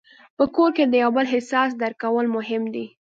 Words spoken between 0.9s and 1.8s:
یو بل احساس